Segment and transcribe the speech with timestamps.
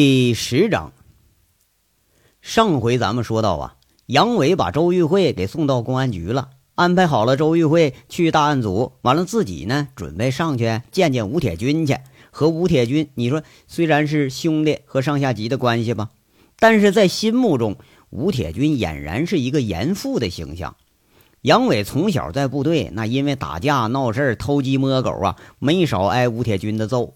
[0.00, 0.92] 第十章，
[2.40, 3.74] 上回咱们说到啊，
[4.06, 11.96] 杨伟把周玉慧给送到公安局了，安排好了周玉慧去大案组，完了自己呢准备上去见见吴铁军去。
[12.30, 16.10] 和吴铁军，你说虽然是兄弟和上下级的关系吧，
[16.60, 17.76] 但是在心目中，
[18.10, 20.76] 吴铁军俨然是一个严父的形象。
[21.40, 27.14] 杨伟从小在部队，那因为打架闹事偷鸡摸狗啊，没少挨吴铁军的揍。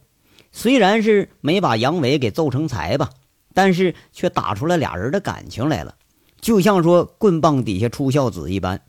[0.53, 3.11] 虽然是没把杨伟给揍成才吧，
[3.55, 5.97] 但是却打出了俩人的感情来了，
[6.41, 8.83] 就像说棍棒底下出孝子一般。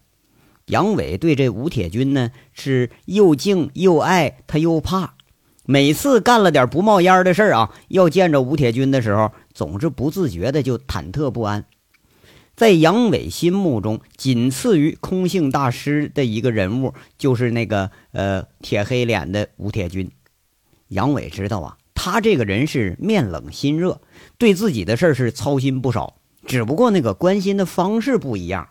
[0.68, 5.16] 杨伟对这吴铁军呢是又敬又爱，他又怕。
[5.66, 11.66] 每次干了点不冒烟的事儿啊，要见着吴铁军的时候，总是不自觉的就忐忑不安。
[12.56, 20.12] 在杨伟心目中，仅次于空性大师的一个人物，就是那个呃铁黑脸的吴铁军。
[20.94, 24.00] 杨伟知道啊，他这个人是面冷心热，
[24.38, 26.16] 对自己的事儿是操心不少，
[26.46, 28.70] 只不过那个关心的方式不一样。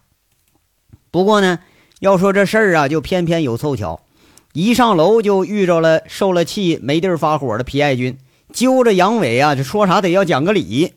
[1.11, 1.59] 不过呢，
[1.99, 4.07] 要说这事儿啊，就偏偏有凑巧，
[4.53, 8.17] 一上楼就遇着了受了气没地儿发火的皮爱军，
[8.53, 10.95] 揪着杨伟啊，就说啥得要讲个理。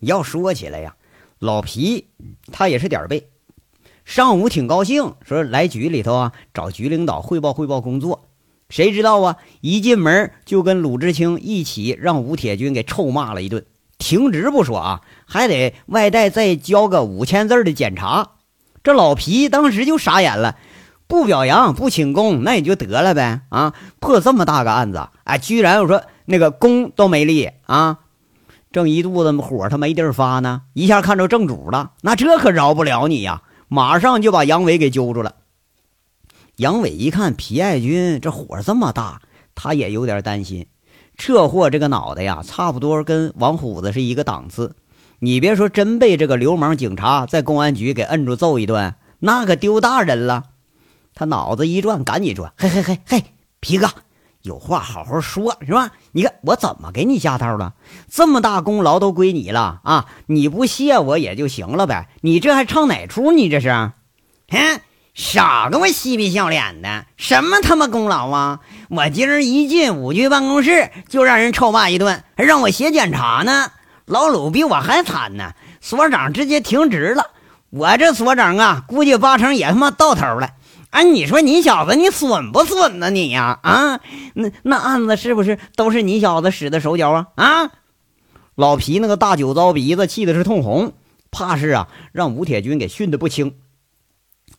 [0.00, 0.96] 要说起来呀，
[1.38, 2.08] 老皮
[2.50, 3.28] 他也是点儿背，
[4.04, 8.25] 上午挺高兴，说来局里头啊，找局领导汇报汇报工作。
[8.68, 9.36] 谁知道啊！
[9.60, 13.64] 一进门就跟鲁智清一起让吴铁军给臭骂了一顿，
[13.96, 18.30] 停职不说啊，还得外带再交个五千字的检查。
[18.82, 20.56] 这老皮当时就傻眼了，
[21.06, 23.72] 不表扬不请功，那也就得了呗啊！
[24.00, 27.98] 破这么大个案子，哎，居然我说那个功都没立啊！
[28.72, 33.42] 正一肚子火，他没地儿发呢，一下看着正主了，那这可饶不了你呀！
[33.68, 35.34] 马上就把杨伟给揪住了。
[36.56, 39.20] 杨伟一看皮爱军这火这么大，
[39.54, 40.66] 他也有点担心。
[41.14, 44.74] 这货这个脑袋呀，差不多跟王虎子是一个档次。
[45.18, 50.44] 你别说，真被这个流氓警察在公安局给摁住揍一顿，那可丢大人了。
[51.14, 53.24] 他脑子一转，赶紧说：“嘿嘿嘿嘿，
[53.60, 53.88] 皮哥，
[54.40, 55.90] 有话好好说，是吧？
[56.12, 57.74] 你看我怎么给你下套了？
[58.10, 60.06] 这么大功劳都归你了啊！
[60.26, 62.08] 你不谢我也就行了呗。
[62.22, 63.32] 你这还唱哪出？
[63.32, 63.68] 你这是？
[64.48, 64.80] 嗯？”
[65.16, 68.60] 少跟我嬉皮笑脸的，什么他妈功劳啊！
[68.90, 73.72] 我今儿一进五局办公室，就让人臭骂一顿，还让我写检查呢。
[74.04, 77.30] 老鲁比我还惨呢，所长直接停职了。
[77.70, 80.50] 我这所长啊，估计八成也他妈到头了。
[80.90, 83.08] 哎，你说你小子，你损不损呢？
[83.08, 84.00] 你呀，啊，
[84.34, 87.26] 那那案子是不是都是你小子使的手脚啊？
[87.36, 87.70] 啊！
[88.54, 90.92] 老皮那个大酒糟鼻子气的是通红，
[91.30, 93.54] 怕是啊，让吴铁军给训得不轻。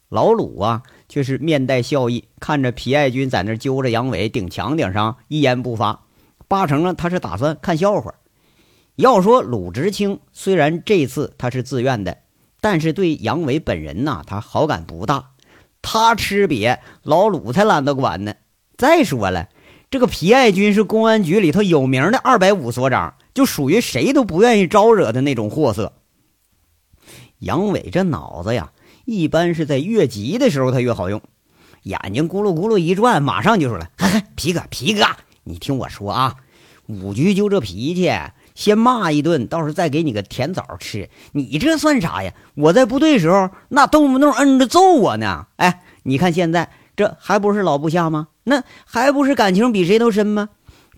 [0.10, 6.06] 老鲁啊，却是面带笑意，看着皮爱军在那揪着杨伟顶墙顶上，一言不发。
[6.48, 8.14] 八成啊，他是打算看笑话。
[8.96, 12.20] 要说鲁直清，虽然这次他是自愿的，
[12.62, 15.32] 但是对杨伟本人呐，他好感不大。
[15.82, 18.34] 他吃瘪，老鲁才懒得管呢。
[18.78, 19.50] 再说了，
[19.92, 25.92] 这个皮爱军是公安局里头有名的二百五所长，就属于谁都不愿意招惹的那种货色。
[27.40, 28.72] 杨伟这脑子呀。
[29.08, 31.22] 一般是在越急的时候，他越好用。
[31.84, 35.06] 眼睛咕噜咕噜一转，马上就说了：“嗨嗨，皮哥，皮哥，
[35.46, 36.36] 你听我说啊，
[36.88, 38.12] 五局就这脾气，
[38.54, 41.10] 先骂一顿，到时候再给你个甜枣吃。
[41.32, 42.34] 你这算啥呀？
[42.56, 45.48] 我在部队时候，那动不动摁着揍我呢。
[45.56, 48.28] 哎，你看现在这还不是老部下吗？
[48.44, 50.50] 那还不是感情比谁都深吗？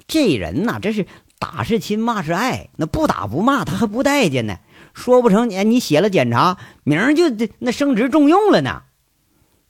[0.08, 1.06] 这人呐，这是
[1.38, 4.58] 打是亲，骂是爱，那不打不骂，他还不待见呢。”
[4.94, 7.23] 说不成，你你写了检查，明儿就
[7.59, 8.83] 那升职重用了呢。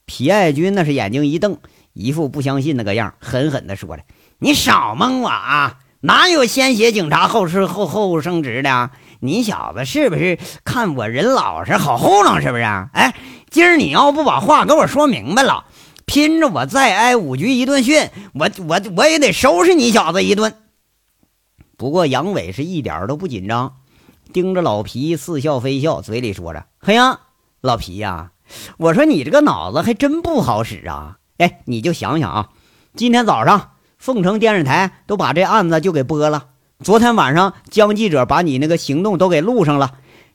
[0.06, 1.57] 皮爱军那是眼睛一瞪，
[1.94, 4.03] 一副不相信那个样，狠狠地说了
[4.40, 5.78] ：“你少蒙我啊！
[6.02, 8.90] 哪有先写警察后是后后升职的？
[9.19, 12.41] 你小子是不是看我人老实好糊弄？
[12.41, 12.63] 是不是？
[12.63, 13.13] 哎，
[13.50, 15.66] 今儿你要不把话给我说明白了，
[16.06, 20.56] 拼着我再挨五局一顿训，我我我也得收拾你小子一顿。”
[21.78, 23.75] 不过杨伟是一点都不紧张。
[24.31, 27.20] 盯着老皮似笑非笑，嘴里说着：“嘿呀，
[27.62, 28.31] 老皮呀，
[28.78, 31.18] 我说你这个脑子还真不好使啊！
[31.38, 32.50] 哎，你就想想啊，
[32.96, 36.48] 今天早上凤城电视台都把这案子就给播了，
[36.84, 39.94] 昨天晚上江记者把你那个行动都给录上了，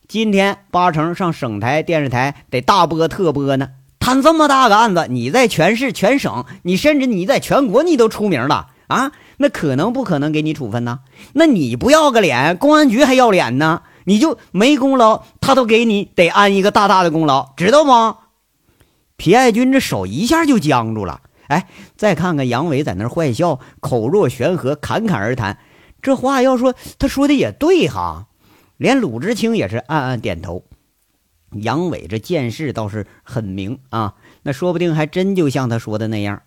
[0.08, 3.70] 今天八成上省台电视台得大播特播呢。
[4.00, 11.00] 摊这么大个案子，你在全市全省，你甚至你在全国你都出名了啊！”那可能不可能给你处分呢？
[11.32, 13.82] 那你不要个脸，公安局还要脸呢？
[14.04, 18.18] 你就没功劳，他都给你得安一个大大的功劳，知道吗？
[19.16, 21.20] 皮爱军这手一下就僵住了。
[21.46, 25.58] 哎，再看看杨伟在那坏笑，口若悬河，侃侃而谈，
[26.02, 28.26] 这话要说他说的也对哈，
[28.76, 30.64] 连鲁智清也是暗暗点头。
[31.52, 36.42] 杨伟这见识倒是很明啊，那说不定还真就像他说的那样。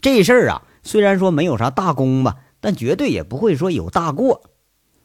[0.00, 4.42] 这事儿啊，虽然说没有啥大功吧，但绝对也不会说有大过。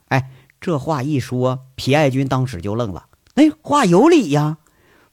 [0.10, 0.30] 哎，
[0.62, 3.06] 这话一说，皮爱军当时就愣了。
[3.36, 4.58] 哎，话有理呀。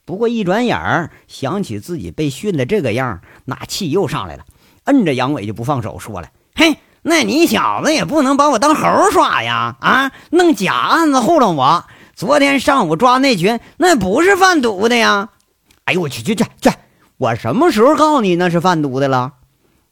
[0.05, 4.45] 不过一转眼儿想起自己被训的这个样，那气又上来了，
[4.85, 9.77] 摁着杨伟就不放手，说了：“嘿，那你小子也不能把我当猴耍呀！
[9.81, 11.85] 啊，弄假案子糊弄我。”
[12.15, 15.31] 昨天上午抓那群，那不是贩毒的呀！
[15.85, 16.71] 哎呦我去去去去！
[17.19, 19.35] 我什么时候告诉你那是贩毒的了？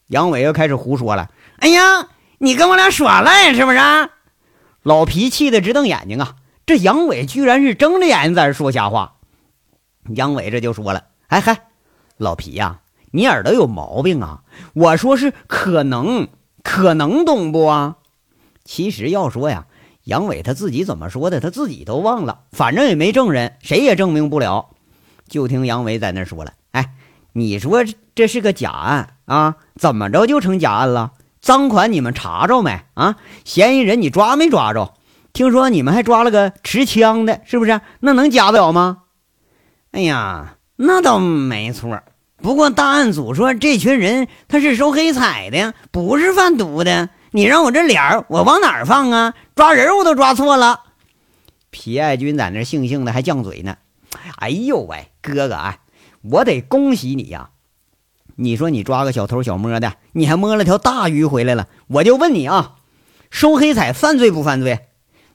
[0.08, 1.30] 杨伟又开始胡说了。
[1.58, 2.08] 哎呀，
[2.38, 3.78] 你跟我俩耍赖是不是？
[4.82, 6.36] 老皮气的直瞪眼睛啊！
[6.66, 9.16] 这杨伟居然是睁着眼睛在这说瞎话。
[10.14, 11.66] 杨伟这就说了：“哎嗨，
[12.18, 12.80] 老皮呀，
[13.12, 14.42] 你耳朵有毛病啊！
[14.74, 16.28] 我说是可能，
[16.62, 17.96] 可能懂不啊？
[18.64, 19.66] 其实要说呀。”
[20.04, 21.40] 杨伟他自己怎么说的？
[21.40, 24.68] 他自己都忘了，反正也没证人，谁也证明不了。
[25.26, 26.52] 就听杨伟在那说了：“，
[27.34, 27.84] 你说
[28.14, 29.56] 这是个假案啊？
[29.76, 31.12] 怎么着就成假案了？
[31.40, 32.80] 赃款你们查着没？
[32.94, 34.94] 啊，嫌疑人你抓没抓着？
[35.32, 37.80] 听说你们还抓了个持枪的，是不是？
[38.00, 38.98] 那能假得了吗？”
[39.90, 42.00] 哎呀，那倒没错。
[42.36, 47.10] 不过大案组说这群人他是收黑彩的，不是贩毒的。
[47.32, 49.34] 你让我这脸儿，我往哪儿放啊？
[49.56, 50.80] 抓人我都抓错了。
[51.70, 53.76] 皮爱军在那悻悻的还犟嘴呢。
[54.36, 55.76] 哎呦喂，哥哥啊，
[56.30, 57.50] 我得恭喜你呀！
[58.36, 61.68] 你说你抓个小偷小摸的，你还摸了条大鱼回来了。
[61.86, 62.76] 我就问你啊，
[63.30, 64.86] 收黑彩犯罪不犯罪？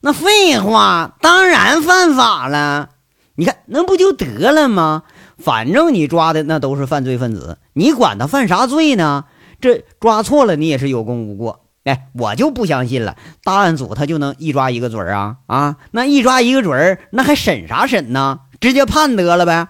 [0.01, 2.89] 那废话，当然犯法了。
[3.35, 5.03] 你看那不就得了吗？
[5.37, 9.25] 反正你抓的那都是犯罪分子，你管他犯啥罪呢？
[9.61, 11.65] 这抓错了，你也是有功无过。
[11.85, 15.77] 哎，我就不相信了，大案组他就能一抓一个准儿啊啊！
[15.91, 18.41] 那一抓一个准儿，那还审啥审呢？
[18.59, 19.69] 直接判得了呗。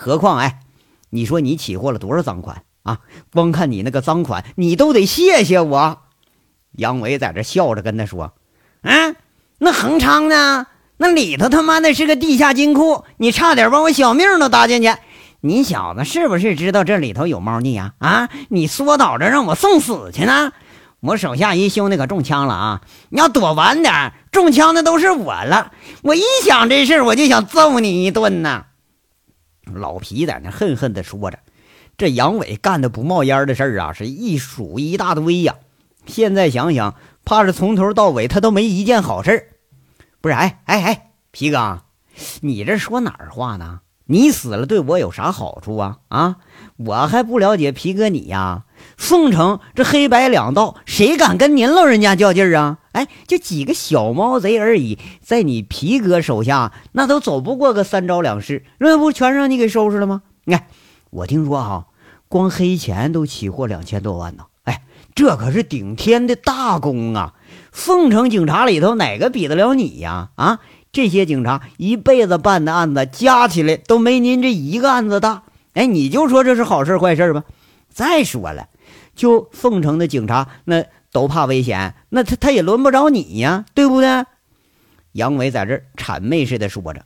[0.00, 0.60] 何况，哎，
[1.10, 3.00] 你说你起获了多少赃款啊？
[3.32, 5.98] 光看你那个赃款，你都得谢谢我。
[6.76, 8.32] 杨伟在这笑着跟他说
[8.82, 9.16] ：“啊，
[9.58, 10.68] 那恒昌呢？
[10.98, 14.94] 那里头他妈的是个地下金库，你差点把我小命都搭进去。
[15.40, 17.94] 你小子是不是知道这里头有猫腻啊？
[17.98, 20.52] 啊，你缩倒着让我送死去呢？”
[21.00, 22.80] 我手下一兄弟可中枪了啊！
[23.10, 25.72] 你要躲晚点，中枪的都是我了。
[26.02, 28.64] 我一想这事，我就想揍你一顿呐！
[29.74, 31.38] 老皮在那恨恨地说着。
[31.96, 35.56] 这杨伟干的不冒烟的事儿啊，是一数一大堆呀。
[36.06, 36.94] 现在想想，
[37.24, 39.48] 怕是从头到尾他都没一件好事。
[40.20, 40.34] 不是？
[40.34, 41.82] 哎哎哎，皮哥，
[42.40, 43.80] 你这说哪儿话呢？
[44.10, 45.98] 你死了对我有啥好处啊？
[46.08, 46.36] 啊，
[46.78, 48.64] 我还不了解皮哥你呀。
[48.96, 52.78] 凤城这黑白两道，谁敢跟您老人家较劲儿啊？
[52.92, 60.22] 哎，就几个小毛贼而已，在你皮哥手下，那都走不过个三招两式，那不全让你给收拾了吗？
[60.44, 60.64] 你看，
[61.10, 61.86] 我听说哈，
[62.28, 64.44] 光黑钱都起获两千多万呢。
[64.64, 64.82] 哎，
[65.14, 67.34] 这可是顶天的大功啊！
[67.70, 70.30] 凤城警察里头哪个比得了你呀？
[70.36, 70.60] 啊，
[70.92, 75.42] 这些警察一辈子办的案子加起来都没您这一个案子大。
[75.74, 77.44] 哎，你就说这是好事坏事吧？
[77.90, 78.68] 再说了。
[79.14, 84.24] 就凤城的警察那都怕危险，那他他也轮不着你呀，对不对？
[85.12, 87.04] 杨伟在这谄媚似的说着，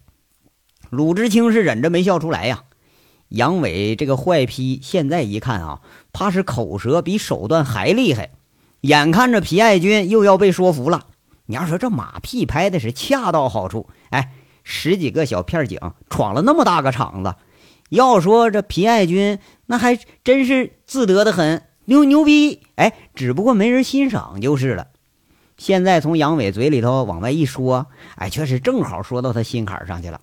[0.90, 2.64] 鲁智清是忍着没笑出来呀。
[3.28, 5.80] 杨伟这个坏批现在一看啊，
[6.12, 8.30] 怕是口舌比手段还厉害。
[8.82, 11.06] 眼看着皮爱军又要被说服了，
[11.46, 14.32] 你要说这马屁拍的是恰到好处，哎，
[14.64, 17.34] 十几个小片警闯了那么大个场子，
[17.90, 21.64] 要说这皮爱军那还真是自得的很。
[21.86, 22.60] 牛牛逼！
[22.76, 24.86] 哎，只不过没人欣赏就是了。
[25.58, 30.20] 现在从杨伟嘴里头往外一说，哎，却是正好说到他心坎上去了。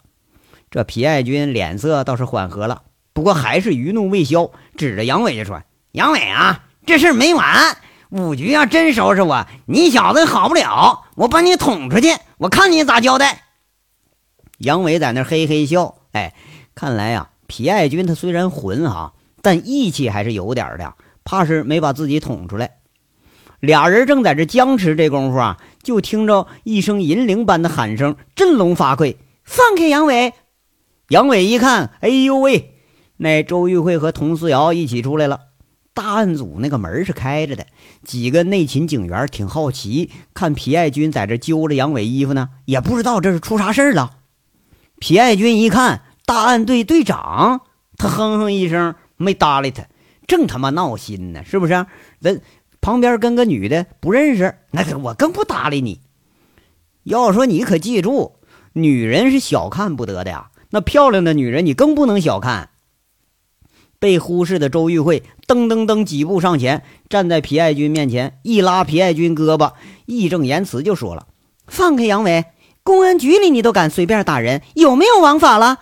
[0.72, 5.62] 这皮爱军脸色倒是缓和了，不过还是余怒未消，指着杨伟就说
[5.92, 7.78] ：“杨伟啊，这事儿没完！
[8.10, 11.06] 五局要真收拾我，你小子好不了！
[11.16, 13.44] 我把你捅出去，我看你咋交代！”
[14.58, 16.34] 杨伟在那嘿嘿笑，哎，
[16.74, 19.14] 看来呀，皮爱军他虽然混哈，
[19.44, 20.96] 但义气还是有点的。
[21.24, 22.78] 怕是没把自己捅出来。
[23.60, 30.34] 俩人正在这僵持，这功夫啊，就听着一声银铃般的喊声，振聋发聩：“放开杨伟！”
[31.10, 32.74] 杨伟一看，哎呦喂，
[33.18, 35.42] 那周玉慧和佟思瑶一起出来了。
[36.00, 37.68] 大案组那个门是开着的，
[38.06, 44.12] 几个内勤警员挺好奇，看皮爱军在这揪着杨伟衣服呢，也不知道这是出啥事了。
[45.00, 47.64] 皮爱军一看大案队队长，
[47.98, 49.88] 他哼哼一声，没搭理他。
[50.26, 51.86] 正他妈闹心呢，是不是？
[52.20, 52.38] 那
[52.80, 56.00] 旁边跟个女的不认识，那个我更不搭理你。
[57.04, 58.38] 要说你可记住，
[58.72, 60.50] 女人是小看不得的呀。
[60.70, 62.70] 那漂亮的女人你更不能小看。
[64.00, 69.74] 被忽视的周玉慧噔噔噔几步上前，站在皮爱军面前，一拉皮爱军胳膊，
[70.06, 71.28] 义正言辞就说了
[71.68, 72.46] ：“放开杨伟，
[72.84, 75.80] 公安局里你都敢随便打人，有没有王法了？”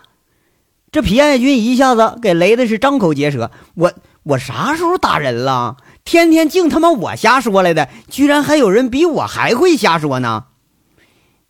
[0.92, 3.94] 这皮爱军一下子给雷的是张口结舌：“我
[4.24, 5.78] 我啥时候打人了？
[6.04, 10.46] 天天净他妈我瞎说来的，居然还有人比我还会瞎说呢！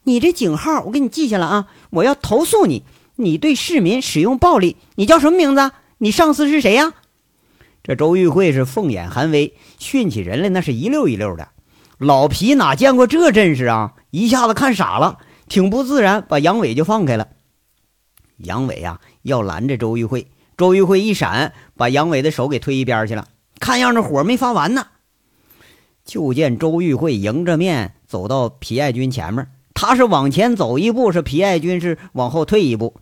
[0.03, 1.67] 你这警号我给你记下了啊！
[1.91, 2.83] 我要投诉你，
[3.17, 4.75] 你对市民使用暴力。
[4.95, 6.93] 你叫什么名字？”你上司是谁呀？
[7.83, 11.49] 这周玉慧是凤眼含威，训起人来那是一溜一溜的。
[11.97, 13.93] 老皮哪见过这阵势啊？
[14.11, 17.29] 一下子看傻了，挺不自然，把杨伟就放开了。
[18.37, 23.27] 杨伟呀，要拦着周玉慧，周玉慧一闪，把杨伟的手给推一边去了。
[23.59, 24.87] 看样子火没发完呢。
[26.05, 32.95] 就见周玉慧迎着面走到皮爱军前面，他是往前走一步，是皮爱军是往后退一步。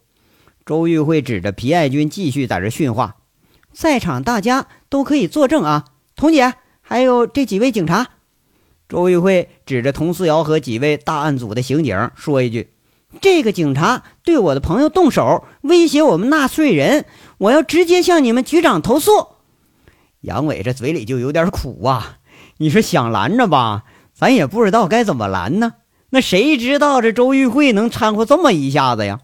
[0.65, 3.17] 周玉慧指着皮爱军，继续在这训话
[3.72, 8.07] ：“在场大家都可以作证啊，童姐，还有这几位警察。”
[8.89, 12.72] 周玉慧指着童思瑶和几位大案组的刑警说一句
[13.22, 17.05] ：“这个警察对我的朋友动手，威胁我们纳税人，
[17.38, 19.12] 我要直接向你们局长投诉。”
[20.22, 22.17] 杨伟这嘴里就有点苦啊，
[22.57, 23.84] 你说想拦着吧，
[24.15, 25.74] 咱也不知道该怎么拦呢。
[26.10, 29.19] 那谁知道这周玉慧能掺和这么一下子呀？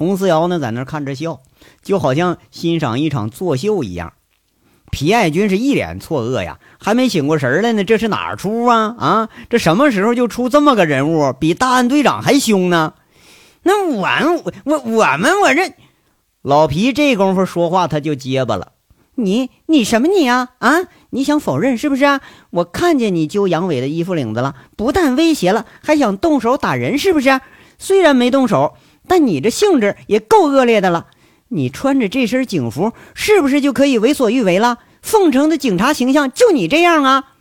[0.00, 1.40] 童思瑶呢，在那看着笑，
[1.82, 4.14] 就好像欣赏一场作秀一样。
[4.90, 7.84] 皮爱军是一脸错愕呀，还没醒过神来呢。
[7.84, 8.96] 这是哪出啊？
[8.98, 12.94] 啊，这什么时候就出这么个人物，比大案队长还凶呢？
[13.62, 15.74] 那我我我我们我这
[16.40, 18.72] 老皮这功夫说话他就结巴了。
[19.16, 20.76] 你你什么你啊啊？
[21.10, 22.20] 你想否认是不是？
[22.48, 27.42] 我看见你揪杨伟的衣服领子了，不但威胁了，还想动手打人是不是？
[27.76, 28.72] 虽然没动手。
[29.10, 31.08] 但你这性质也够恶劣的了，
[31.48, 34.78] 你穿着这身警服，是不是就可以为所欲为了？
[35.02, 37.32] 凤城的警察形象就你这样啊？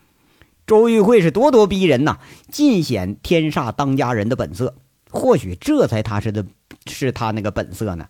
[0.65, 2.17] 周玉慧是咄咄逼人呐，
[2.51, 4.77] 尽显天煞当家人的本色。
[5.11, 6.43] 或许这才踏实的
[6.87, 8.07] 是他那个本色呢。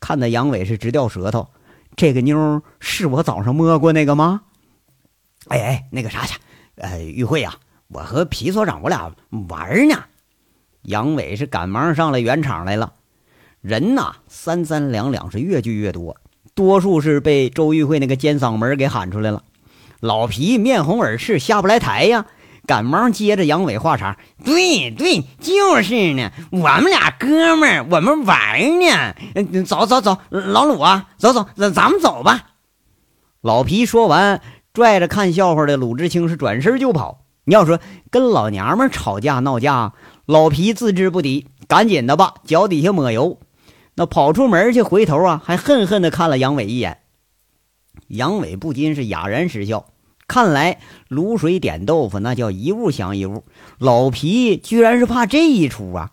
[0.00, 1.46] 看得杨伟是直掉舌头。
[1.94, 4.42] 这个妞是我早上摸过那个吗？
[5.46, 6.40] 哎哎，那个啥去？
[6.74, 7.54] 呃，玉慧呀，
[7.86, 9.14] 我和皮所长我俩
[9.48, 10.06] 玩呢。
[10.86, 12.92] 杨伟是赶忙上了圆场来了，
[13.60, 16.16] 人呐三三两两是越聚越多，
[16.54, 19.42] 多数是被周玉慧那个尖嗓门给喊出来了。
[19.98, 22.26] 老皮面红耳赤下不来台呀，
[22.66, 29.64] 赶忙接着杨伟话茬：“对对，就是呢，我们俩哥们儿，我们玩呢。
[29.64, 32.50] 走走走，老鲁啊，走走，咱们走吧。”
[33.42, 34.40] 老皮说完，
[34.72, 37.22] 拽着看笑话的鲁智清是转身就跑。
[37.44, 39.92] 你要说跟老娘们吵架闹架。
[40.26, 43.38] 老皮自知不敌，赶紧的吧，脚底下抹油，
[43.94, 46.98] 那跑出门去，回头啊，还恨恨的看了杨伟一眼。
[48.08, 49.86] 杨伟不禁是哑然失笑，
[50.26, 53.44] 看来卤水点豆腐那叫一物降一物，
[53.78, 56.10] 老皮居然是怕这一出啊！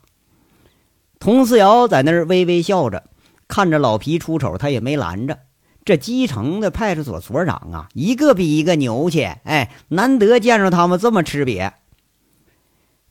[1.20, 3.04] 童思瑶在那儿微微笑着，
[3.48, 5.40] 看着老皮出丑，他也没拦着。
[5.86, 11.72] 这基层的派出所所长啊，一个比一个牛气，哎，难得见着他们这么吃瘪。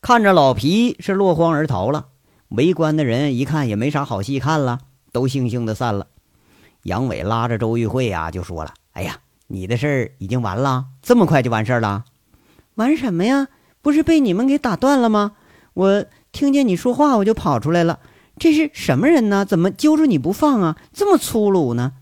[0.03, 2.07] 看着老皮是落荒而逃了，
[2.49, 4.81] 围观的人一看也没啥好戏看了，
[5.13, 6.09] 都悻悻的散了。
[6.83, 12.05] 杨伟拉着周玉慧呀，就说了：“哎呀，你的事儿已经完了，这么快就完事儿了？
[12.75, 13.47] 完什么呀？
[13.81, 15.35] 不是被你们给打断了吗？
[15.75, 18.01] 我听见你说话，我就跑出来了。
[18.37, 19.45] 这是什么人呢？
[19.45, 20.77] 怎么揪住你不放啊？
[20.93, 21.93] 这么粗鲁呢？”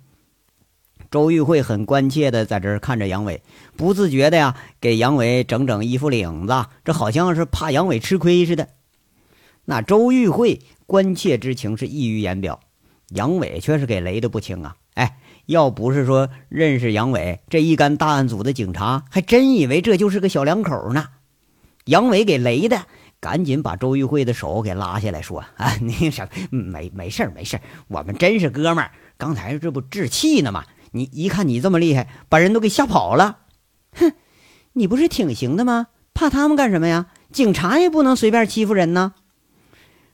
[1.11, 3.43] 周玉慧很关切的在这儿看着杨伟，
[3.76, 8.69] 不自觉的呀，给杨伟整整衣服领子，这好像是怕杨伟吃亏似的。
[9.64, 12.61] 那周玉慧关切之情是溢于言表，
[13.09, 14.76] 杨伟却是给雷的不轻啊！
[14.95, 21.09] 哎，要不是说认识杨伟这一干大案组的警察，还真以为这就是个小两口呢。
[21.87, 22.87] 杨伟给雷的，
[23.19, 33.38] 赶紧把周玉慧的手给拉下来，说：“啊，那什没没事没事我们真是哥们儿，刚才这不置气呢吗？”你一看你这么厉害，把人都给吓跑了，
[33.92, 34.12] 哼！
[34.73, 35.88] 你不是挺行的吗？
[36.14, 37.06] 怕他们干什么呀？
[37.32, 39.14] 警察也不能随便欺负人呢。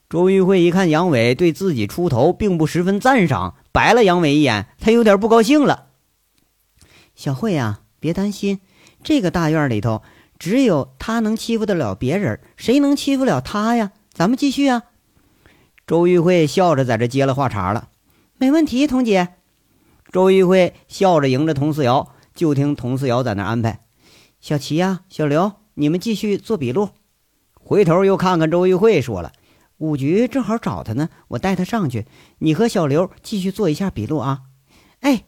[0.09, 5.87] 周玉慧一看杨伟对自己出头并不十分赞赏，白了杨伟一眼，他有点不高兴了。
[7.15, 8.61] 小慧呀，别担心，
[9.03, 10.03] 这个大院里头
[10.39, 13.93] 只有他能欺负得了别人，谁能欺负了他呀？
[14.13, 14.83] 咱们继续啊！
[15.87, 17.89] 周玉慧笑着在这接了话茬了，
[18.39, 19.35] 没问题，童姐。
[20.17, 23.81] 周玉慧笑着迎着童思瑶，就听童思瑶在那安排
[24.41, 26.89] ：“小齐呀，小刘，你们继续做笔录。
[27.53, 29.33] 回头又看看周玉慧，说了
[29.77, 32.07] ：“五局正好找他呢，我带他上去。
[32.39, 34.45] 你和小刘继续做一下笔录啊。”
[35.01, 35.25] 哎，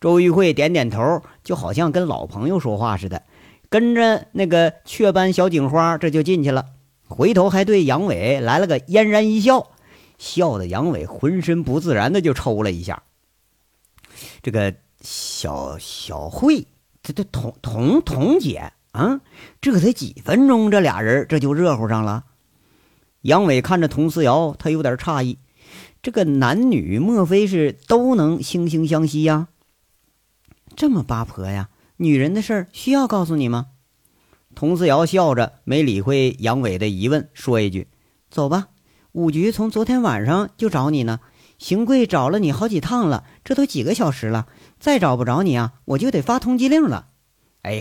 [0.00, 3.22] 周玉慧点点头，就好像跟老朋友说话似的，
[3.68, 6.66] 跟着那个雀斑小警花这就进去了。
[7.06, 9.68] 回头还对杨伟来了个嫣然一笑，
[10.18, 13.04] 笑得杨伟浑身不自然的就抽了一下。
[14.42, 16.66] 这个小小慧，
[17.02, 18.72] 这这童童童姐。
[18.92, 19.20] 啊，
[19.60, 22.24] 这才几分钟，这俩人这就热乎上了。
[23.20, 25.38] 杨伟看着童思瑶，他有点诧异，
[26.00, 29.48] 这个男女莫非是都能惺惺相惜呀？
[30.74, 31.68] 这么八婆呀？
[31.98, 33.66] 女人的事儿需要告诉你吗？
[34.54, 37.88] 童思瑶笑着没理会杨伟的疑问，说一句
[38.32, 38.68] ：“走吧，
[39.12, 41.20] 五局从昨天晚上就找你呢，
[41.58, 44.46] 邢贵找了你好几趟了，这都几个小时了，
[44.80, 47.06] 再找不着你啊，我就得发通缉令了。”
[47.62, 47.80] 哎，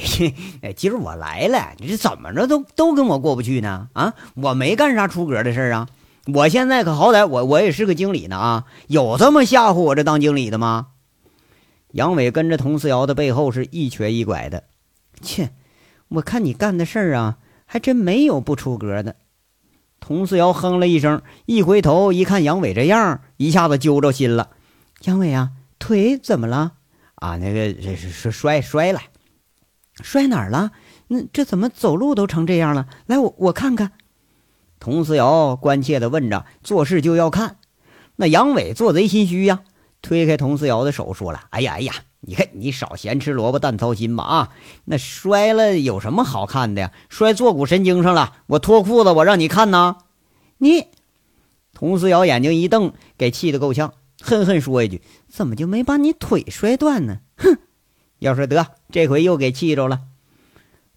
[0.62, 3.90] 哎，今儿我来了，你这怎么着都都跟我过不去呢？
[3.94, 5.88] 啊，我没干啥出格的事儿啊！
[6.34, 10.88] 我现在可好歹我我也是个经理呢啊，有这么吓唬我这当经理的吗？
[11.92, 14.64] 杨伟跟着佟思瑶的背后是一瘸一拐的，
[15.22, 15.50] 切，
[16.10, 19.16] 我看你干的事儿啊，还真没有不出格的。
[20.00, 24.50] 佟思瑶哼了一声，一回头一看杨伟这样，一下子揪着心了。
[25.04, 26.74] 杨伟啊，腿怎么了？
[27.16, 29.00] 啊，那个是是摔摔了。
[30.02, 30.72] 摔哪儿了？
[31.08, 32.88] 那这怎么走路都成这样了？
[33.06, 33.92] 来，我我看看。
[34.80, 37.58] 佟思瑶关切的问着，做事就要看。
[38.18, 39.62] 那杨伟做贼心虚呀，
[40.02, 44.50] 推开佟思瑶的手，说了：“哎呀哎呀，你看你少咸吃萝卜淡操心吧啊！
[44.86, 46.92] 那摔了有什么好看的呀？
[47.10, 49.98] 摔坐骨神经上了，我脱裤子我让你看呐！
[50.58, 50.88] 你，
[51.74, 53.94] 佟思瑶眼睛一瞪，给气得够呛，
[54.26, 57.20] 恨恨说一句：怎么就没把你腿摔断呢？
[57.38, 57.60] 哼！
[58.18, 60.02] 要说得这回又给气着了，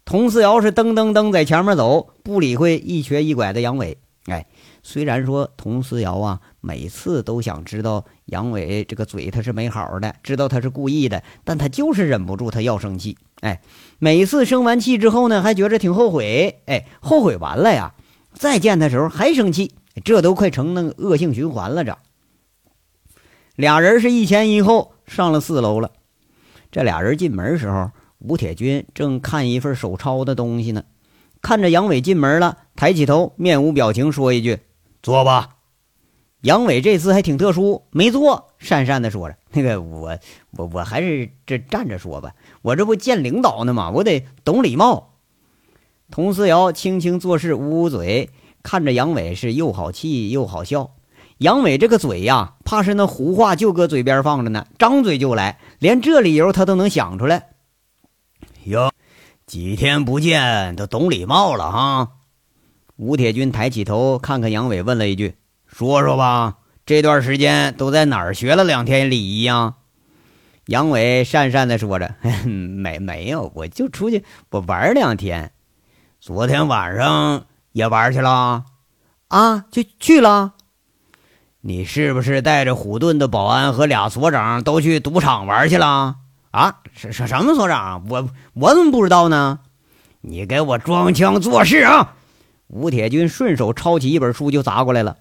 [0.03, 3.99] 佟思瑶是噔噔噔在前面走，不理会一瘸一拐的杨伟。
[4.25, 4.47] 哎，
[4.81, 13.15] 虽然说佟思瑶啊，每次都想知道杨伟这个嘴他是没好的，知道他是故意的，但他就是忍不住，他要生气。
[13.41, 13.61] 哎，
[13.99, 16.61] 每次生完气之后呢，还觉着挺后悔。
[16.65, 17.93] 哎，后悔完了呀，
[18.33, 21.83] 再见的时候还生气，这都快成那个恶性循环了。
[21.83, 21.95] 这
[23.59, 25.91] 俩人是一前一后上了四楼了。
[26.71, 30.85] 这俩人进门时候，吴铁军正看一份手抄的东西呢。
[31.41, 34.59] 看着杨伟进门了，抬起头，面无表情，说一句
[35.03, 35.57] ：“坐吧。”
[36.39, 40.17] 杨伟这次还挺特殊，没坐，讪讪的说着：“那个，我
[40.51, 43.91] 我我还是这站着说吧，我这不见领导呢吗？
[43.91, 45.15] 我得懂礼貌。”
[46.09, 48.29] 佟思瑶轻轻做事，捂捂嘴，
[48.63, 50.91] 看着杨伟是又好气又好笑。
[51.39, 57.51] 杨伟这个嘴呀，怕是那胡话就搁嘴边放着呢，张嘴就来，连这理由他都能想出来。
[58.65, 58.91] 哟，
[59.45, 62.09] 几天不见，都懂礼貌了哈。
[62.97, 69.75] 吴铁军抬起头看看杨伟，问了一句：“说说吧，这段时间都在哪儿学了两天礼仪呀？”
[70.67, 75.53] 杨伟讪讪的说着：“没没有，我就出去我玩两天。
[76.19, 78.65] 昨天晚上也玩去了
[79.29, 79.63] 啊？
[79.71, 80.55] 就去了。”
[81.61, 86.15] 你是不是带着虎盾的保安和俩所长都去赌场玩去了？
[86.51, 88.05] 啊，什什什么所长？
[88.09, 89.59] 我我怎么不知道呢？
[90.21, 92.15] 你给我装腔作势啊！
[92.67, 95.17] 吴铁军顺手抄起一本书就砸过来了。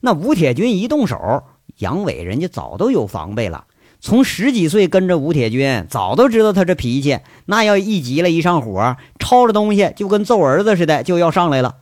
[0.00, 1.44] 那吴铁军一动手，
[1.78, 3.64] 杨伟人家早都有防备了。
[4.00, 7.20] 从十几岁跟着吴铁军，早都知道他这脾气。
[7.46, 11.76] 那要一急了，一上火，抄着东西就跟揍儿子似的，就要上来了。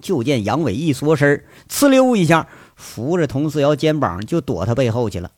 [0.00, 2.46] 就见杨伟一缩身，呲溜一下。
[2.80, 5.30] 扶着佟思瑶肩膀就躲他背后去了，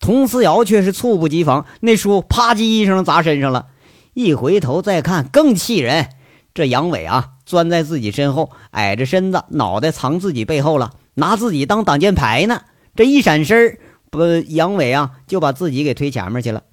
[0.00, 3.68] 佟思瑶却是猝不及防，那书啪叽一声砸身上了。
[4.14, 6.08] 一回头再看，更气人。
[6.52, 12.62] 这杨伟啊，钻在自己身后，矮着身子，脑袋藏自己背后了，拿自己当挡箭牌呢。
[12.94, 13.78] 这一闪身
[14.10, 16.64] 不，杨伟啊就把自己给推前面去了。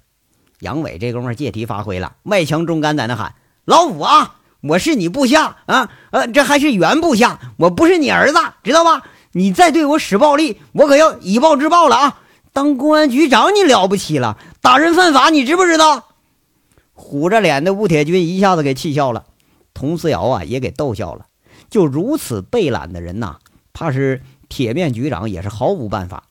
[0.58, 12.20] 杨伟这功夫借题发挥了，外强中干，在那喊：“老五啊，我是你部下啊，呃，这还是原部下，我不是你儿子，知道吧？”你再对我使暴力，我可要以暴制暴了啊！
[12.52, 16.08] 当公安局长你了不起了，打人犯法，你知不知道？
[16.92, 19.26] 虎着脸的吴铁军一下子给气笑了，
[19.72, 21.26] 佟思瑶啊也给逗笑了。
[21.70, 23.38] 就如此背懒的人呐，
[23.72, 26.24] 怕是铁面局长也是毫无办法。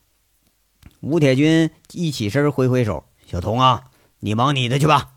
[1.00, 3.84] 吴铁军一起身挥挥手：“小童啊，
[4.20, 5.12] 你忙你的去吧。”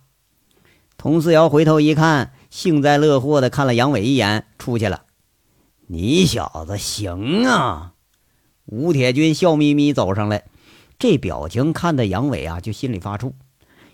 [0.96, 5.02] 佟思瑶回头一看，幸灾乐祸的看了杨伟一眼，出去了。
[5.94, 7.92] 你小子行啊！
[8.64, 10.44] 吴铁军笑眯眯走上来，
[10.98, 13.32] 这表情看得杨伟啊就心里发怵。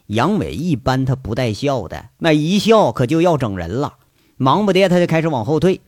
[0.07, 3.95] 杨伟一般他不带笑的，那一笑可就要整人了。
[4.37, 5.81] 忙不迭，他就开始往后退。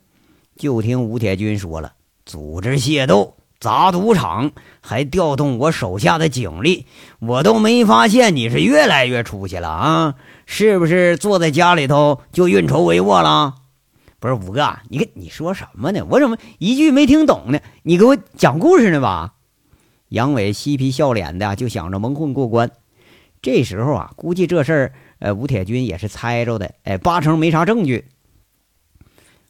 [0.57, 1.93] 就听吴铁军说了
[2.27, 6.87] ：“组织械斗、砸赌场，还调动我手下的警力，
[7.21, 10.15] 我都没发现你是越来越出息了啊！
[10.45, 13.55] 是不是坐在家里头就运筹帷幄了？”
[14.21, 16.05] 不是五哥，你跟你说什么呢？
[16.11, 17.59] 我怎么一句没听懂呢？
[17.83, 19.35] 你给我讲故事呢吧？
[20.11, 22.71] 杨伟嬉皮笑脸的就想着蒙混过关。
[23.41, 28.05] 这时候啊，估计这事儿，呃，吴铁军也是猜着的，哎，八成没啥证据。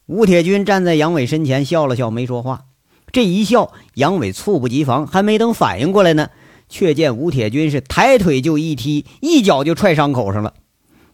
[0.07, 2.67] 吴铁军站在杨伟身前笑了笑，没说话。
[3.11, 6.31] 这一笑，杨伟猝不及防，还没等反应过来呢，
[6.69, 10.55] 却见吴铁军是抬腿就一踢，一脚就踹伤口上了。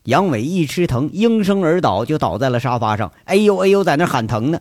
[0.06, 3.12] 杨伟一吃疼，应声而倒，就倒在了沙发上。
[3.24, 4.60] 哎呦哎呦，在那喊疼呢。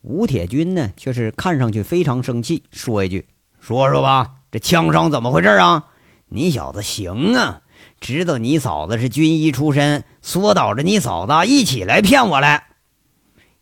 [0.00, 3.28] 吴铁军呢，却是看上去非常生气，说一句
[3.60, 5.84] ：“说说吧，这枪伤怎么回事啊？
[6.28, 7.60] 你小子行啊！
[8.00, 12.66] 知道你嫂子是军医出身，缩导着你嫂子一起来骗我来。”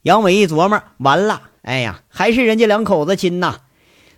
[0.00, 3.56] 杨伟一琢磨，完了，哎呀，还是人家两口子亲呐！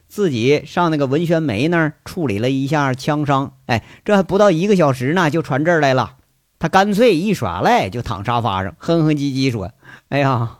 [0.06, 6.18] 自己上那个文宣梅那儿处理了一下枪伤，哎，这还不到一个小时呢，就传这儿来了。
[6.62, 9.72] 他干脆一耍赖，就躺沙发上，哼哼唧唧说
[10.10, 10.58] ：“哎呀，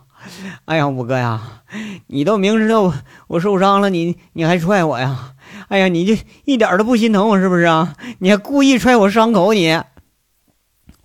[0.65, 1.61] 哎呀，五哥呀，
[2.07, 2.93] 你都明知道我
[3.27, 5.35] 我受伤了，你你还踹我呀？
[5.69, 7.95] 哎呀，你就一点都不心疼我是不是啊？
[8.19, 9.79] 你还故意踹我伤口，你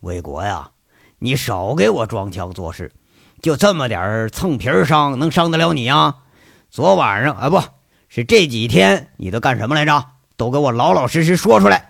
[0.00, 0.72] 魏国呀，
[1.20, 2.90] 你少给我装腔作势，
[3.40, 6.16] 就这么点蹭皮伤，能伤得了你啊？
[6.70, 7.62] 昨晚上啊，不
[8.08, 10.04] 是这几天，你都干什么来着？
[10.36, 11.88] 都给我老老实实说出来。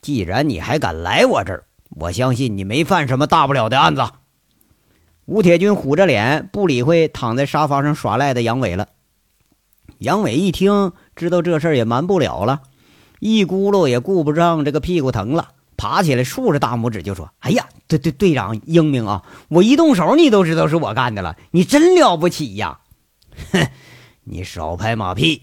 [0.00, 1.64] 既然你还敢来我这儿。”
[1.94, 4.04] 我相信你没犯什么大不了的案子。
[5.26, 8.88] 吴铁军虎着脸不理会躺在沙发上耍赖的杨伟了。
[9.98, 12.62] 杨伟一听，知道这事儿也瞒不了了，
[13.20, 19.22] 一咕噜也顾不上这个屁股疼了，爬起来竖着大拇指就说：“哎呀，队队队长英明啊！
[19.48, 22.80] 我一动手，你都知道是我干的了，你真了不起呀！”
[23.52, 23.66] 哼，
[24.24, 25.42] 你少拍马屁。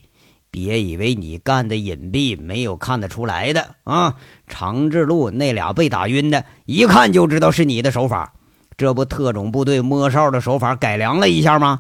[0.52, 4.18] 别以为你干的隐蔽没有看得出来的啊！
[4.48, 8.34] 长治路那俩被打晕的，一看就知道是你的手法。
[8.76, 11.80] 这不，特种部队摸哨的手法改良了一下吗？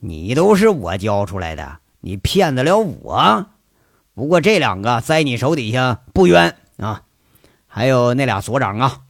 [0.00, 3.46] 你都是我教出来的，你骗得了我？
[4.14, 7.02] 不过这两个在你手底下不冤啊！
[7.66, 9.00] 还有那俩所长啊，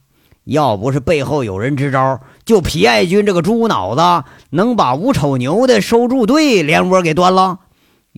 [0.43, 7.59] 要不是背后有人支招，就皮爱军这个猪脑子能把吴丑牛的收住队连窝给端了。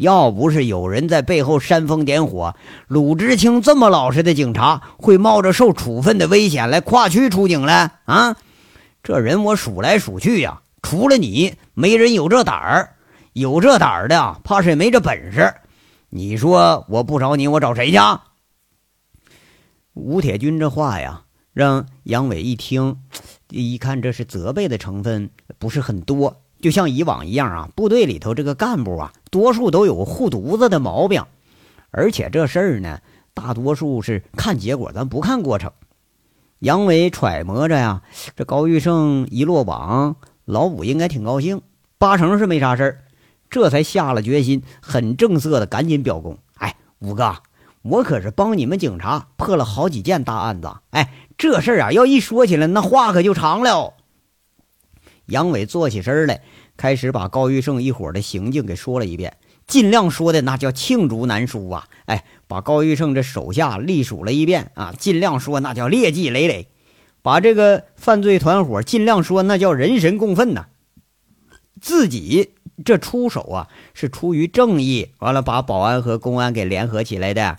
[0.01, 2.55] 要不是有人在背后煽风点火，
[2.87, 8.35] 鲁智清这么老实的警察会冒着受处分的危险来跨区出警来啊？
[9.03, 12.95] 这人我数来数去呀，除了你，没人有这胆儿。
[13.33, 15.53] 有这胆儿的，怕是也没这本事。
[16.09, 17.97] 你说我不找你，我找谁去？
[19.93, 21.21] 吴铁军这话呀，
[21.53, 22.97] 让杨伟一听，
[23.49, 26.40] 一看这是责备的成分不是很多。
[26.62, 31.26] 就像以往一样啊，部队里头这个干部啊，多数都有护犊子的毛病，
[31.89, 33.00] 而且这事儿呢，
[33.34, 35.71] 大多数是看结果，咱不看过程。
[36.60, 38.04] 杨伟揣摩着呀，
[38.36, 41.62] 这高玉胜一落网，老五应该挺高兴，
[41.97, 43.00] 八成是没啥事儿，
[43.50, 46.38] 这才下了决心，很正色的赶紧表功。
[46.58, 47.38] 哎，五哥，
[47.82, 53.95] 我可是帮你们警察破了好几件大案子，哎，这事儿啊，要一说起来，那话可就长了。
[55.27, 56.41] 杨伟坐起身来，
[56.77, 61.88] 开始把高玉胜一伙的行径给说了一遍，尽量说的那叫罄竹难书啊！
[62.05, 66.67] 哎，把高玉胜这手下隶数了一遍啊，尽量说那叫劣迹累累，
[67.21, 70.67] 把这个犯罪团伙尽量说那叫人神共愤呐。
[71.79, 72.51] 自己
[72.84, 77.57] 这出手啊，是出于正义，完了把保安和公安给联合起来的。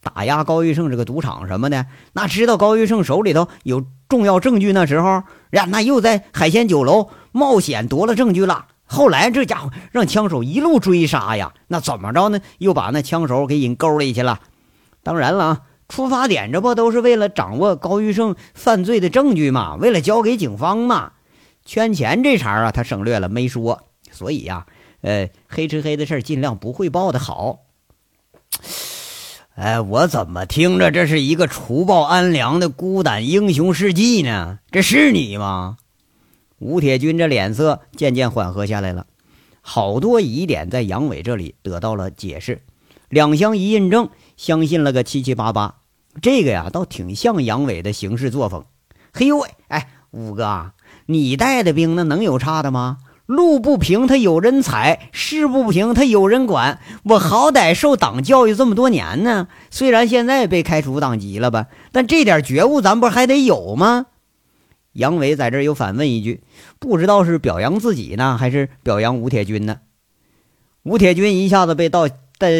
[0.00, 5.22] 打压高玉胜这个赌场什么的，那知道高玉胜手里头有重要证据，那时候
[5.54, 8.66] 呀，那又在海鲜酒楼冒险夺了证据了。
[8.86, 12.40] 后来这家伙让枪手一路追杀呀，那怎么着呢？
[12.58, 14.40] 又把那枪手给引沟里去了。
[15.02, 19.76] 当然了啊，出发点这不都是为了掌握高玉胜犯罪的证据嘛？
[19.76, 21.12] 为了交给警方嘛？
[21.64, 23.84] 圈钱这茬啊，他省略了没说。
[24.10, 24.66] 所以呀，
[25.00, 27.60] 呃，黑吃黑的事尽量不汇报的好。
[29.54, 34.58] 哎，我怎么听着这是一个除暴安良的孤胆英雄事迹呢？
[34.72, 35.76] 这是你吗？
[36.58, 39.06] 吴铁军这脸色渐渐缓和下来了，
[39.60, 42.62] 好多疑点在杨伟这里得到了解释，
[43.08, 45.76] 两相一印证，相信了个七七八八。
[46.20, 48.64] 这个呀，倒挺像杨伟的行事作风。
[49.12, 50.72] 嘿呦喂，哎，五哥，
[51.06, 52.98] 你带的兵那能有差的吗？
[53.26, 56.78] 路不平他有人踩，事不平他有人管。
[57.04, 64.06] 我好歹受党教育这么多年呢，虽然现在被开除党籍了吧，但这点觉悟咱不还得有吗？
[64.92, 66.42] 杨伟在这又反问一句，
[66.78, 69.78] 不知道是表扬自己呢，还是表扬吴铁军呢？
[70.82, 72.10] 吴铁军一下子被逗，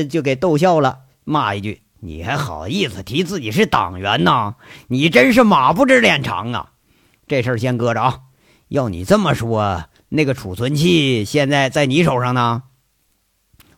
[0.08, 4.54] 就给逗笑了，骂一句：“你还好意思提自己是党员呢？
[4.88, 6.70] 你真是马不知脸长啊！
[7.28, 8.20] 这事儿先搁着啊，
[8.68, 9.84] 要你这么说。”
[10.16, 12.62] 那个储存器现在在你手上呢。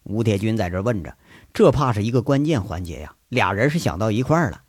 [0.03, 1.17] 吴铁军在这问着，
[1.55, 3.15] 这怕是一个关键环节呀。
[3.31, 4.61] 俩人是想到一块儿了。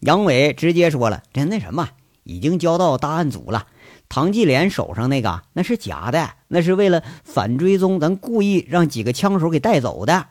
[0.00, 1.88] 杨伟直接说了：“这那什么，
[2.22, 3.66] 已经交到大案组了。
[4.10, 10.26] 唐继莲手上那个那是假的，那是为了反追踪，咱故意让几个枪手给带走的。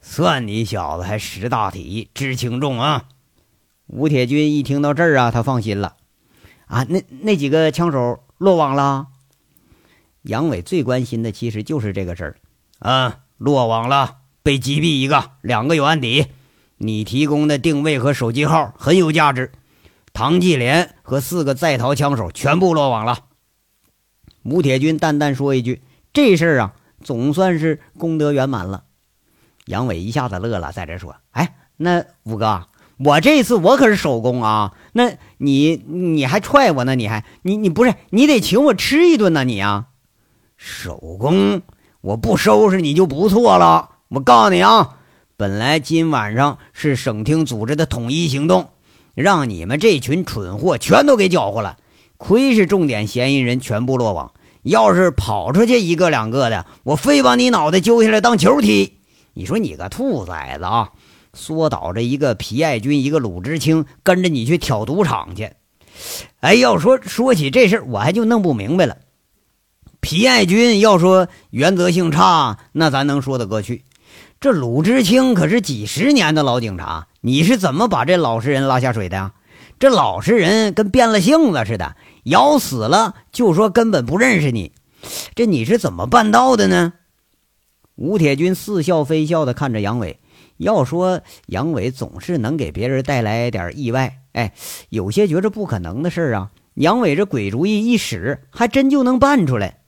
[0.00, 3.08] 算你小子还识大体，知轻重啊！”
[3.88, 5.96] 吴铁军一听到这儿啊，他放心了。
[6.66, 9.08] 啊，那那几个枪手落网了。
[10.22, 12.36] 杨伟最关心的其实就是这个事儿，
[12.78, 16.26] 啊，落网了，被击毙一个，两个有案底。
[16.78, 19.52] 你提供的定位和手机号很有价值。
[20.12, 23.18] 唐继莲和四个在逃枪手全部落网了。
[24.44, 25.82] 吴铁军淡淡说一句
[26.12, 28.84] ：“这事儿啊，总算是功德圆满了。”
[29.66, 32.66] 杨伟一下子乐了，在这说：“哎，那五哥，
[32.98, 34.74] 我这次我可是首功啊！
[34.92, 36.94] 那你你还踹我呢？
[36.94, 39.44] 你还你你不是你得请我吃一顿呢？
[39.44, 39.86] 你呀？”
[40.64, 41.60] 手工，
[42.00, 43.96] 我不收拾你就不错了。
[44.06, 44.90] 我告诉你啊，
[45.36, 48.68] 本来今晚上是省厅组织的统一行动，
[49.16, 51.78] 让你们这群蠢货全都给搅和了。
[52.16, 58.98] 亏是重点嫌疑人全部落网，要是跑出去一个两个的，我非把你脑袋揪下来当球踢。
[59.34, 60.90] 你说你个兔崽子啊！
[61.34, 65.50] 缩倒着一个皮爱军，一个鲁智清，跟着你去挑赌场去。
[66.38, 68.98] 哎，要说说起这事儿，我还就弄不明白了。
[70.02, 73.84] 皮爱军要说原则性差，那咱能说得过去。
[74.40, 79.32] 这鲁智清可是几十年的老警察，你是怎么把这老实人拉下水的呀？
[79.78, 84.72] 这老实人跟变了性子似的，咬死了就说根本不认识你，
[85.36, 86.94] 这你是怎么办到的呢？
[87.94, 90.18] 吴铁军似笑非笑的看着杨伟，
[90.56, 94.52] 要说杨伟总是能给别人带来点意外，哎，
[94.88, 99.78] 有些觉着不可能的事儿啊，杨伟这鬼主意一使，还真就能办出来。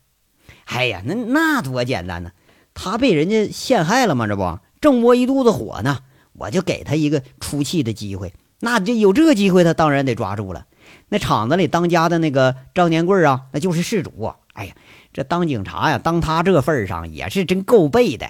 [0.67, 2.33] 哎呀，那那多简单呢！
[2.73, 4.27] 他被人家陷害了吗？
[4.27, 5.99] 这不正窝一肚子火呢，
[6.33, 8.33] 我就给他一个出气的机会。
[8.61, 10.67] 那这有这个机会，他当然得抓住了。
[11.09, 14.33] 那厂子里当家的那个赵年贵啊，那就是事主。
[14.55, 14.75] 哎呀，
[15.13, 18.27] 这当警察呀，当他这份上也是真够背的。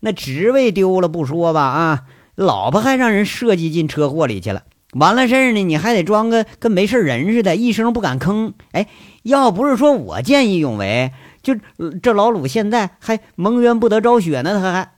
[0.00, 2.02] 那职位丢了不说吧，啊，
[2.34, 4.64] 老婆还让人设计进车祸里去了。
[4.92, 8.52] 完了事儿呢，你还得装个跟没事人似的，一声不敢吭。
[8.72, 8.86] 哎，
[9.22, 11.12] 要不是说我见义勇为。
[11.46, 11.54] 就
[12.02, 14.94] 这老鲁现在还蒙冤不得昭雪呢，他还。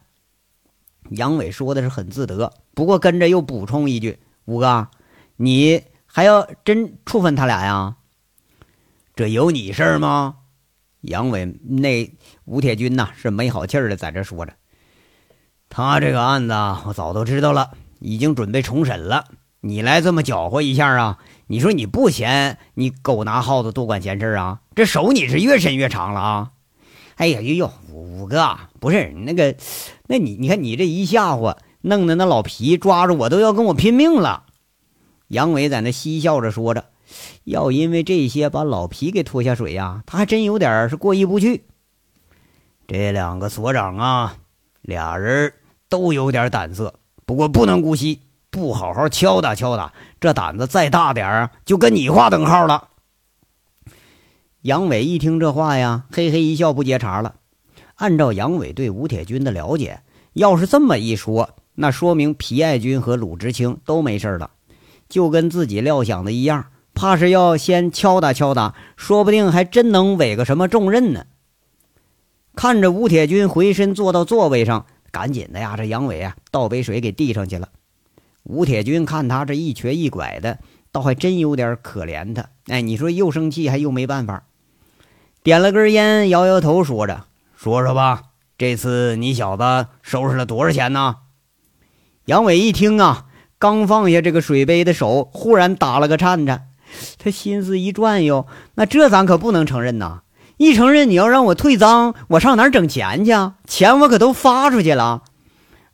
[1.11, 4.89] 杨伟说的是很自得，不过跟着又补充一句：“五哥，
[5.37, 7.97] 你还要真处分他俩呀？
[9.15, 10.37] 这有你事儿吗？”
[11.03, 12.11] 杨伟那
[12.47, 14.55] 吴铁军呐是没好气儿的在这说着
[15.69, 16.55] ：“他这个案子
[16.87, 19.27] 我早都知道了，已经准备重审了。
[19.61, 21.18] 你来这么搅和一下啊？”
[21.51, 24.61] 你说你不嫌你狗拿耗子多管闲事啊？
[24.75, 26.51] 这手你是越伸越长了啊！
[27.16, 29.57] 哎呀呦呦，五哥不是那个，
[30.09, 34.44] 那你你看你这一吓唬，弄得那老皮抓着我都要跟我拼命了。
[35.29, 36.90] 杨伟在那嬉笑着说着，
[37.44, 41.64] 要因为这些把老皮给拖下水呀，他还真有点是过意不去。
[42.87, 44.37] 这两个所长啊，
[44.83, 45.55] 俩人
[45.88, 46.92] 都有点胆色，
[47.25, 48.21] 不过不能姑息。
[48.59, 52.88] 不好好敲打敲打，这胆子再大点儿，就跟你划等号了。
[54.62, 57.37] 杨伟一听这话呀，嘿嘿一笑，不接茬了。
[57.94, 60.01] 按照杨伟对吴铁军的了解，
[60.33, 64.51] 要是这么一说，那说明皮爱军和鲁智清都没事了，
[65.09, 71.27] 就跟自己料想的一样，怕是要先敲打敲打，说不定还真能委个什么重任呢。
[72.57, 77.68] 看着吴铁军回身坐到座位上，赶紧的呀，这杨伟啊，倒杯水给递上去了。
[78.49, 80.59] 吴铁军看他这一瘸一拐的，
[80.91, 82.47] 倒还真有点可怜他。
[82.69, 84.45] 哎，你说又生气还又没办法，
[85.43, 88.23] 点了根烟，摇摇头，说着：“说说吧，
[88.57, 91.17] 这次你小子收拾了多少钱呢？”
[92.25, 93.27] 杨伟一听啊，
[93.59, 96.69] 刚放下这个水杯的手，忽然打了个颤颤。
[97.19, 100.23] 他心思一转悠，那这咱可不能承认呐！
[100.57, 103.31] 一承认，你要让我退赃，我上哪儿整钱去？
[103.31, 105.25] 啊钱我可都发出去了。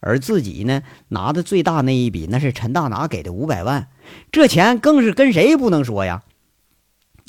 [0.04, 3.88] 而自己呢，拿的最大那一笔，那是陈大拿给的五百万，
[4.30, 6.22] 这钱更是跟谁不能说呀！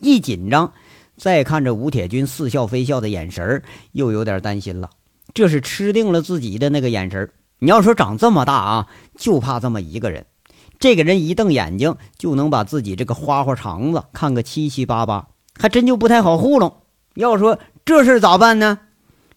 [0.02, 0.74] 一紧张，
[1.16, 4.90] 再看着吴铁军似笑非笑的眼神又有点担心了。
[5.34, 10.26] 这是吃定了自己的那个眼神你要说长这么大啊，就怕这么一个人。
[10.78, 16.82] 这个人一瞪眼睛，就能把自己这个花花肠子看个七七八八，还真就不太好糊弄。
[17.14, 18.80] 要说这事咋办呢？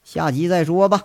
[0.03, 1.03] 下集再说吧。